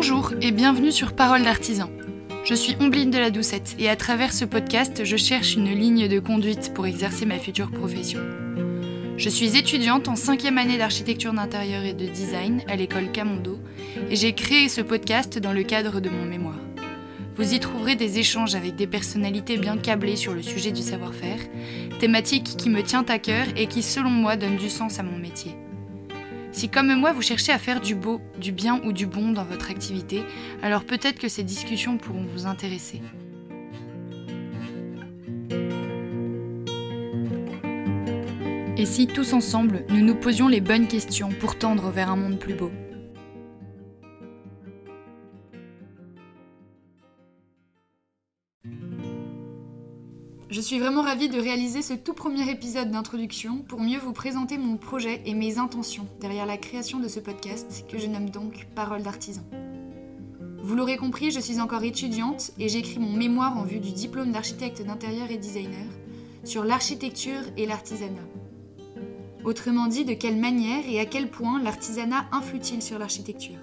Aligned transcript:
Bonjour 0.00 0.32
et 0.40 0.52
bienvenue 0.52 0.92
sur 0.92 1.12
Parole 1.12 1.42
d'artisan. 1.42 1.90
Je 2.44 2.54
suis 2.54 2.76
Ombline 2.78 3.10
de 3.10 3.18
la 3.18 3.32
Doucette 3.32 3.74
et 3.80 3.88
à 3.88 3.96
travers 3.96 4.32
ce 4.32 4.44
podcast, 4.44 5.04
je 5.04 5.16
cherche 5.16 5.56
une 5.56 5.74
ligne 5.74 6.06
de 6.06 6.20
conduite 6.20 6.72
pour 6.72 6.86
exercer 6.86 7.26
ma 7.26 7.40
future 7.40 7.68
profession. 7.68 8.20
Je 9.16 9.28
suis 9.28 9.56
étudiante 9.56 10.06
en 10.06 10.14
cinquième 10.14 10.56
année 10.56 10.78
d'architecture 10.78 11.32
d'intérieur 11.32 11.82
et 11.82 11.94
de 11.94 12.06
design 12.06 12.62
à 12.68 12.76
l'école 12.76 13.10
Camondo 13.10 13.58
et 14.08 14.14
j'ai 14.14 14.34
créé 14.34 14.68
ce 14.68 14.82
podcast 14.82 15.40
dans 15.40 15.52
le 15.52 15.64
cadre 15.64 15.98
de 15.98 16.10
mon 16.10 16.26
mémoire. 16.26 16.60
Vous 17.34 17.52
y 17.52 17.58
trouverez 17.58 17.96
des 17.96 18.20
échanges 18.20 18.54
avec 18.54 18.76
des 18.76 18.86
personnalités 18.86 19.56
bien 19.56 19.76
câblées 19.76 20.14
sur 20.14 20.32
le 20.32 20.42
sujet 20.42 20.70
du 20.70 20.82
savoir-faire, 20.82 21.40
thématique 21.98 22.56
qui 22.56 22.70
me 22.70 22.84
tient 22.84 23.04
à 23.08 23.18
cœur 23.18 23.46
et 23.56 23.66
qui 23.66 23.82
selon 23.82 24.10
moi 24.10 24.36
donne 24.36 24.58
du 24.58 24.70
sens 24.70 25.00
à 25.00 25.02
mon 25.02 25.18
métier. 25.18 25.56
Si 26.58 26.68
comme 26.68 26.92
moi 26.96 27.12
vous 27.12 27.22
cherchez 27.22 27.52
à 27.52 27.58
faire 27.60 27.80
du 27.80 27.94
beau, 27.94 28.20
du 28.36 28.50
bien 28.50 28.80
ou 28.84 28.90
du 28.90 29.06
bon 29.06 29.30
dans 29.30 29.44
votre 29.44 29.70
activité, 29.70 30.24
alors 30.60 30.82
peut-être 30.82 31.20
que 31.20 31.28
ces 31.28 31.44
discussions 31.44 31.98
pourront 31.98 32.24
vous 32.24 32.48
intéresser. 32.48 33.00
Et 38.76 38.86
si 38.86 39.06
tous 39.06 39.34
ensemble, 39.34 39.84
nous 39.88 40.04
nous 40.04 40.16
posions 40.16 40.48
les 40.48 40.60
bonnes 40.60 40.88
questions 40.88 41.28
pour 41.28 41.56
tendre 41.56 41.90
vers 41.90 42.10
un 42.10 42.16
monde 42.16 42.40
plus 42.40 42.54
beau? 42.54 42.72
Je 50.50 50.62
suis 50.62 50.78
vraiment 50.78 51.02
ravie 51.02 51.28
de 51.28 51.38
réaliser 51.38 51.82
ce 51.82 51.92
tout 51.92 52.14
premier 52.14 52.50
épisode 52.50 52.90
d'introduction 52.90 53.58
pour 53.68 53.80
mieux 53.80 53.98
vous 53.98 54.14
présenter 54.14 54.56
mon 54.56 54.78
projet 54.78 55.20
et 55.26 55.34
mes 55.34 55.58
intentions 55.58 56.06
derrière 56.22 56.46
la 56.46 56.56
création 56.56 57.00
de 57.00 57.08
ce 57.08 57.20
podcast 57.20 57.84
que 57.86 57.98
je 57.98 58.06
nomme 58.06 58.30
donc 58.30 58.66
Parole 58.74 59.02
d'artisan. 59.02 59.42
Vous 60.62 60.74
l'aurez 60.74 60.96
compris, 60.96 61.30
je 61.30 61.40
suis 61.40 61.60
encore 61.60 61.84
étudiante 61.84 62.52
et 62.58 62.70
j'écris 62.70 62.98
mon 62.98 63.12
mémoire 63.12 63.58
en 63.58 63.64
vue 63.64 63.78
du 63.78 63.92
diplôme 63.92 64.32
d'architecte 64.32 64.82
d'intérieur 64.82 65.30
et 65.30 65.36
designer 65.36 65.84
sur 66.44 66.64
l'architecture 66.64 67.42
et 67.58 67.66
l'artisanat. 67.66 68.26
Autrement 69.44 69.86
dit, 69.86 70.06
de 70.06 70.14
quelle 70.14 70.38
manière 70.38 70.88
et 70.88 70.98
à 70.98 71.04
quel 71.04 71.28
point 71.28 71.62
l'artisanat 71.62 72.24
influe-t-il 72.32 72.80
sur 72.80 72.98
l'architecture? 72.98 73.60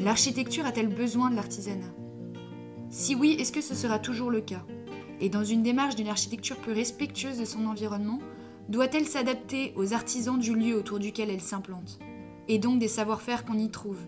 L'architecture 0.00 0.64
a-t-elle 0.64 0.88
besoin 0.88 1.28
de 1.28 1.36
l'artisanat? 1.36 1.92
Si 2.88 3.14
oui, 3.14 3.36
est-ce 3.38 3.52
que 3.52 3.60
ce 3.60 3.74
sera 3.74 3.98
toujours 3.98 4.30
le 4.30 4.40
cas? 4.40 4.64
Et 5.22 5.28
dans 5.28 5.44
une 5.44 5.62
démarche 5.62 5.94
d'une 5.94 6.08
architecture 6.08 6.56
plus 6.56 6.72
respectueuse 6.72 7.38
de 7.38 7.44
son 7.44 7.66
environnement, 7.66 8.18
doit-elle 8.68 9.06
s'adapter 9.06 9.72
aux 9.76 9.94
artisans 9.94 10.38
du 10.38 10.54
lieu 10.54 10.76
autour 10.76 10.98
duquel 10.98 11.30
elle 11.30 11.40
s'implante, 11.40 12.00
et 12.48 12.58
donc 12.58 12.80
des 12.80 12.88
savoir-faire 12.88 13.44
qu'on 13.44 13.56
y 13.56 13.70
trouve? 13.70 14.00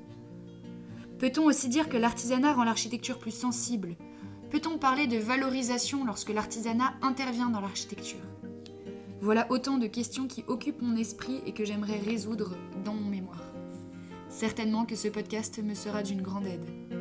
Peut-on 1.19 1.45
aussi 1.45 1.69
dire 1.69 1.89
que 1.89 1.97
l'artisanat 1.97 2.53
rend 2.53 2.65
l'architecture 2.65 3.19
plus 3.19 3.31
sensible? 3.31 3.95
Peut-on 4.51 4.77
parler 4.77 5.07
de 5.07 5.17
valorisation 5.17 6.05
lorsque 6.05 6.31
l'artisanat 6.31 6.95
intervient 7.01 7.48
dans 7.48 7.61
l'architecture? 7.61 8.19
Voilà 9.20 9.47
autant 9.51 9.79
de 9.79 9.87
questions 9.87 10.27
qui 10.27 10.45
occupent 10.48 10.83
mon 10.83 10.97
esprit 10.97 11.41
et 11.47 11.53
que 11.53 11.65
j'aimerais 11.65 11.98
résoudre 11.98 12.57
dans 12.85 12.95
mon 12.95 13.09
mémoire. 13.09 13.45
Certainement 14.29 14.85
que 14.85 14.97
ce 14.97 15.09
podcast 15.09 15.62
me 15.62 15.75
sera 15.75 16.03
d'une 16.03 16.23
grande 16.23 16.47
aide. 16.47 16.94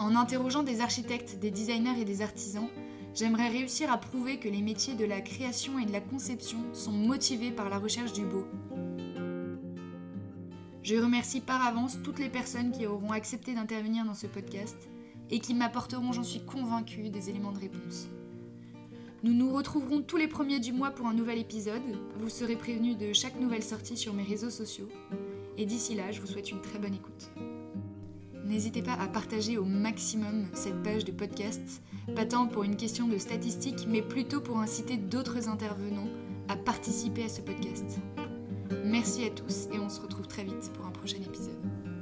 En 0.00 0.16
interrogeant 0.16 0.62
des 0.62 0.80
architectes, 0.80 1.38
des 1.38 1.50
designers 1.50 2.00
et 2.00 2.06
des 2.06 2.22
artisans, 2.22 2.68
j'aimerais 3.14 3.50
réussir 3.50 3.92
à 3.92 3.98
prouver 3.98 4.38
que 4.38 4.48
les 4.48 4.62
métiers 4.62 4.94
de 4.94 5.04
la 5.04 5.20
création 5.20 5.78
et 5.78 5.84
de 5.84 5.92
la 5.92 6.00
conception 6.00 6.56
sont 6.72 6.90
motivés 6.90 7.50
par 7.50 7.68
la 7.68 7.78
recherche 7.78 8.14
du 8.14 8.24
beau. 8.24 8.46
Je 10.82 10.96
remercie 10.96 11.42
par 11.42 11.66
avance 11.66 11.98
toutes 12.02 12.18
les 12.18 12.30
personnes 12.30 12.72
qui 12.72 12.86
auront 12.86 13.12
accepté 13.12 13.52
d'intervenir 13.52 14.06
dans 14.06 14.14
ce 14.14 14.26
podcast 14.26 14.88
et 15.30 15.38
qui 15.38 15.52
m'apporteront, 15.52 16.12
j'en 16.12 16.22
suis 16.22 16.46
convaincue, 16.46 17.10
des 17.10 17.28
éléments 17.28 17.52
de 17.52 17.60
réponse. 17.60 18.08
Nous 19.22 19.34
nous 19.34 19.52
retrouverons 19.52 20.00
tous 20.00 20.16
les 20.16 20.28
premiers 20.28 20.60
du 20.60 20.72
mois 20.72 20.92
pour 20.92 21.08
un 21.08 21.14
nouvel 21.14 21.38
épisode. 21.38 21.82
Vous 22.16 22.30
serez 22.30 22.56
prévenus 22.56 22.96
de 22.96 23.12
chaque 23.12 23.38
nouvelle 23.38 23.62
sortie 23.62 23.98
sur 23.98 24.14
mes 24.14 24.22
réseaux 24.22 24.48
sociaux. 24.48 24.88
Et 25.58 25.66
d'ici 25.66 25.94
là, 25.94 26.10
je 26.10 26.22
vous 26.22 26.26
souhaite 26.26 26.50
une 26.50 26.62
très 26.62 26.78
bonne 26.78 26.94
écoute. 26.94 27.30
N'hésitez 28.50 28.82
pas 28.82 28.94
à 28.94 29.06
partager 29.06 29.58
au 29.58 29.64
maximum 29.64 30.48
cette 30.54 30.82
page 30.82 31.04
de 31.04 31.12
podcast, 31.12 31.82
pas 32.16 32.26
tant 32.26 32.48
pour 32.48 32.64
une 32.64 32.74
question 32.74 33.06
de 33.06 33.16
statistique, 33.16 33.86
mais 33.88 34.02
plutôt 34.02 34.40
pour 34.40 34.58
inciter 34.58 34.96
d'autres 34.96 35.48
intervenants 35.48 36.08
à 36.48 36.56
participer 36.56 37.22
à 37.22 37.28
ce 37.28 37.42
podcast. 37.42 38.00
Merci 38.84 39.24
à 39.24 39.30
tous 39.30 39.68
et 39.72 39.78
on 39.78 39.88
se 39.88 40.00
retrouve 40.00 40.26
très 40.26 40.42
vite 40.42 40.72
pour 40.74 40.84
un 40.84 40.90
prochain 40.90 41.18
épisode. 41.18 41.99